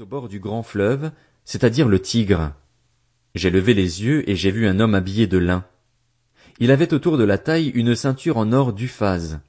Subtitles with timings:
[0.00, 1.10] au bord du grand fleuve,
[1.44, 2.52] c'est-à-dire le Tigre.
[3.34, 5.66] J'ai levé les yeux et j'ai vu un homme habillé de lin.
[6.58, 9.40] Il avait autour de la taille une ceinture en or d'Uphase.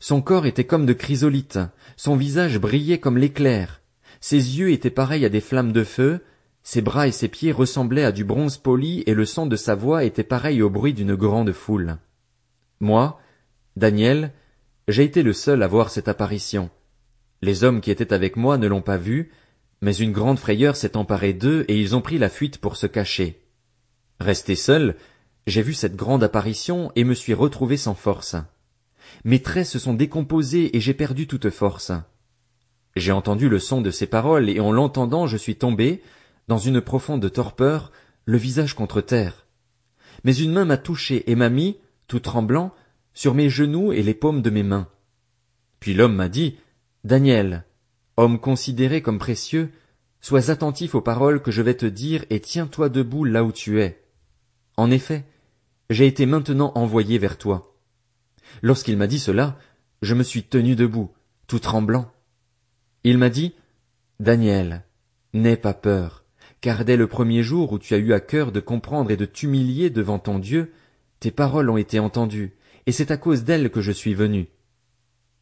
[0.00, 1.60] Son corps était comme de chrysolite,
[1.96, 3.80] son visage brillait comme l'éclair,
[4.20, 6.20] ses yeux étaient pareils à des flammes de feu,
[6.64, 9.76] ses bras et ses pieds ressemblaient à du bronze poli et le son de sa
[9.76, 11.98] voix était pareil au bruit d'une grande foule.
[12.80, 13.20] Moi,
[13.76, 14.32] Daniel,
[14.88, 16.70] j'ai été le seul à voir cette apparition.
[17.40, 19.30] Les hommes qui étaient avec moi ne l'ont pas vue,
[19.86, 22.88] mais une grande frayeur s'est emparée d'eux et ils ont pris la fuite pour se
[22.88, 23.40] cacher.
[24.18, 24.96] Resté seul,
[25.46, 28.34] j'ai vu cette grande apparition et me suis retrouvé sans force.
[29.22, 31.92] Mes traits se sont décomposés et j'ai perdu toute force.
[32.96, 36.02] J'ai entendu le son de ces paroles et en l'entendant je suis tombé,
[36.48, 37.92] dans une profonde torpeur,
[38.24, 39.46] le visage contre terre.
[40.24, 42.74] Mais une main m'a touché et m'a mis, tout tremblant,
[43.14, 44.88] sur mes genoux et les paumes de mes mains.
[45.78, 46.56] Puis l'homme m'a dit,
[47.04, 47.64] Daniel,
[48.16, 49.70] homme considéré comme précieux,
[50.20, 53.80] sois attentif aux paroles que je vais te dire et tiens-toi debout là où tu
[53.80, 54.02] es.
[54.76, 55.24] En effet,
[55.90, 57.76] j'ai été maintenant envoyé vers toi.
[58.62, 59.58] Lorsqu'il m'a dit cela,
[60.02, 61.10] je me suis tenu debout,
[61.46, 62.10] tout tremblant.
[63.04, 63.54] Il m'a dit,
[64.18, 64.84] Daniel,
[65.32, 66.24] n'aie pas peur,
[66.60, 69.26] car dès le premier jour où tu as eu à cœur de comprendre et de
[69.26, 70.72] t'humilier devant ton Dieu,
[71.20, 74.48] tes paroles ont été entendues, et c'est à cause d'elles que je suis venu.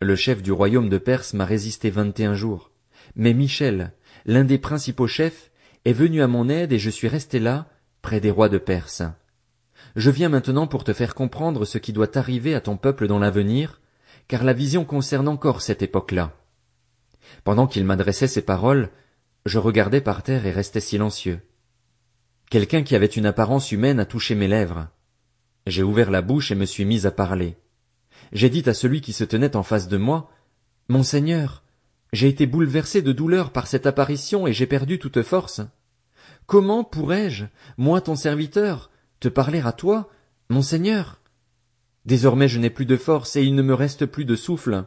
[0.00, 2.70] Le chef du royaume de Perse m'a résisté vingt et un jours,
[3.16, 3.92] mais Michel,
[4.26, 5.50] l'un des principaux chefs,
[5.84, 7.68] est venu à mon aide et je suis resté là,
[8.00, 9.02] près des rois de Perse.
[9.96, 13.18] Je viens maintenant pour te faire comprendre ce qui doit arriver à ton peuple dans
[13.18, 13.80] l'avenir,
[14.28, 16.32] car la vision concerne encore cette époque-là.
[17.42, 18.90] Pendant qu'il m'adressait ces paroles,
[19.46, 21.40] je regardais par terre et restais silencieux.
[22.50, 24.86] Quelqu'un qui avait une apparence humaine a touché mes lèvres.
[25.66, 27.56] J'ai ouvert la bouche et me suis mis à parler.
[28.32, 30.30] J'ai dit à celui qui se tenait en face de moi,
[30.88, 31.64] Monseigneur,
[32.12, 35.60] j'ai été bouleversé de douleur par cette apparition et j'ai perdu toute force.
[36.46, 37.44] Comment pourrais-je,
[37.76, 38.90] moi ton serviteur,
[39.20, 40.08] te parler à toi,
[40.48, 41.20] Monseigneur?
[42.06, 44.84] Désormais je n'ai plus de force et il ne me reste plus de souffle.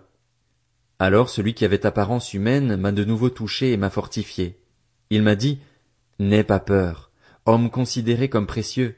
[0.97, 4.59] Alors celui qui avait apparence humaine m'a de nouveau touché et m'a fortifié.
[5.11, 5.59] Il m'a dit,
[6.17, 7.11] N'aie pas peur,
[7.45, 8.95] homme considéré comme précieux.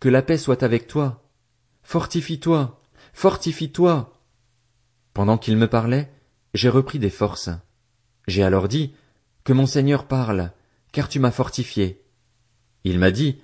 [0.00, 1.22] Que la paix soit avec toi.
[1.82, 2.80] Fortifie-toi,
[3.18, 4.12] fortifie-toi.
[5.12, 6.08] Pendant qu'il me parlait,
[6.54, 7.50] j'ai repris des forces.
[8.28, 8.94] J'ai alors dit,
[9.42, 10.52] Que mon Seigneur parle,
[10.92, 12.04] car tu m'as fortifié.
[12.84, 13.40] Il m'a dit,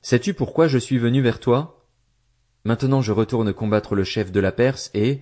[0.00, 1.86] Sais-tu pourquoi je suis venu vers toi?
[2.64, 5.20] Maintenant je retourne combattre le chef de la Perse et,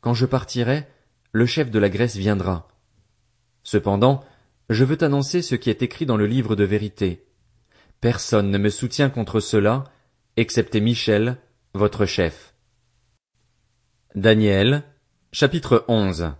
[0.00, 0.88] quand je partirai,
[1.32, 2.68] le chef de la Grèce viendra.
[3.64, 4.24] Cependant,
[4.70, 7.26] je veux t'annoncer ce qui est écrit dans le livre de vérité.
[8.00, 9.84] Personne ne me soutient contre cela,
[10.38, 11.36] excepté Michel,
[11.74, 12.51] votre chef.
[14.14, 14.82] Daniel,
[15.32, 16.32] chapitre 11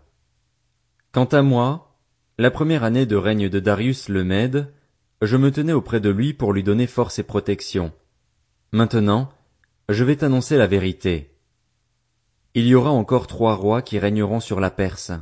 [1.11, 1.97] Quant à moi,
[2.37, 4.71] la première année de règne de Darius le Mède,
[5.23, 7.91] je me tenais auprès de lui pour lui donner force et protection.
[8.73, 9.31] Maintenant,
[9.89, 11.35] je vais t'annoncer la vérité.
[12.53, 15.13] Il y aura encore trois rois qui régneront sur la Perse.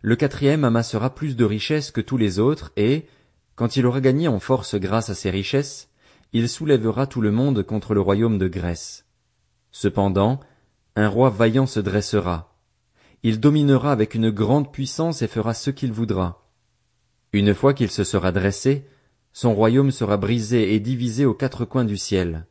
[0.00, 3.04] Le quatrième amassera plus de richesses que tous les autres et,
[3.54, 5.90] quand il aura gagné en force grâce à ses richesses,
[6.32, 9.04] il soulèvera tout le monde contre le royaume de Grèce.
[9.72, 10.40] Cependant,
[10.96, 12.56] un roi vaillant se dressera.
[13.22, 16.48] Il dominera avec une grande puissance et fera ce qu'il voudra.
[17.34, 18.86] Une fois qu'il se sera dressé,
[19.34, 22.46] son royaume sera brisé et divisé aux quatre coins du ciel.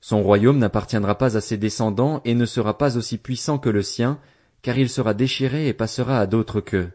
[0.00, 3.82] Son royaume n'appartiendra pas à ses descendants et ne sera pas aussi puissant que le
[3.82, 4.20] sien,
[4.62, 6.92] car il sera déchiré et passera à d'autres queues.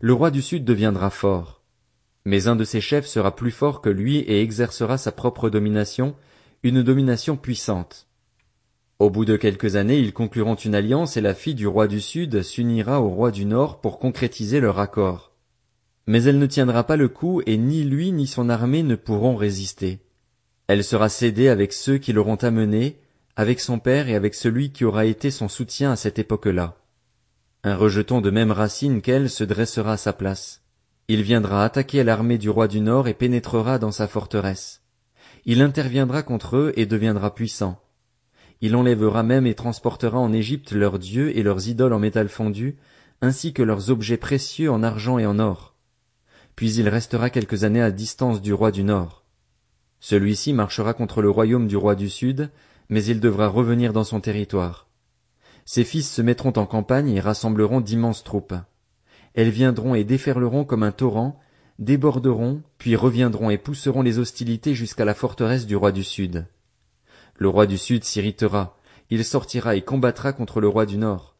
[0.00, 1.64] Le roi du Sud deviendra fort.
[2.24, 6.14] Mais un de ses chefs sera plus fort que lui et exercera sa propre domination,
[6.62, 8.09] une domination puissante.
[9.00, 12.02] Au bout de quelques années, ils concluront une alliance et la fille du roi du
[12.02, 15.32] Sud s'unira au roi du Nord pour concrétiser leur accord.
[16.06, 19.36] Mais elle ne tiendra pas le coup et ni lui ni son armée ne pourront
[19.36, 20.00] résister.
[20.66, 23.00] Elle sera cédée avec ceux qui l'auront amenée,
[23.36, 26.76] avec son père et avec celui qui aura été son soutien à cette époque-là.
[27.64, 30.60] Un rejeton de même racine qu'elle se dressera à sa place.
[31.08, 34.82] Il viendra attaquer l'armée du roi du Nord et pénétrera dans sa forteresse.
[35.46, 37.80] Il interviendra contre eux et deviendra puissant.
[38.62, 42.76] Il enlèvera même et transportera en Égypte leurs dieux et leurs idoles en métal fondu,
[43.22, 45.74] ainsi que leurs objets précieux en argent et en or.
[46.56, 49.24] Puis il restera quelques années à distance du roi du Nord.
[50.00, 52.50] Celui-ci marchera contre le royaume du roi du Sud,
[52.88, 54.88] mais il devra revenir dans son territoire.
[55.64, 58.54] Ses fils se mettront en campagne et rassembleront d'immenses troupes.
[59.34, 61.38] Elles viendront et déferleront comme un torrent,
[61.78, 66.46] déborderont, puis reviendront et pousseront les hostilités jusqu'à la forteresse du roi du Sud.
[67.42, 68.76] Le roi du Sud s'irritera,
[69.08, 71.38] il sortira et combattra contre le roi du Nord.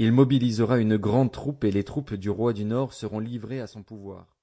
[0.00, 3.68] Il mobilisera une grande troupe et les troupes du roi du Nord seront livrées à
[3.68, 4.37] son pouvoir.